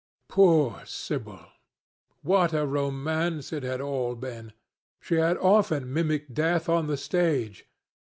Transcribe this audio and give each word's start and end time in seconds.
Poor 0.29 0.81
Sibyl! 0.83 1.45
What 2.23 2.53
a 2.53 2.65
romance 2.65 3.53
it 3.53 3.61
had 3.61 3.81
all 3.81 4.15
been! 4.15 4.51
She 4.99 5.13
had 5.13 5.37
often 5.37 5.93
mimicked 5.93 6.33
death 6.33 6.67
on 6.67 6.87
the 6.87 6.97
stage. 6.97 7.67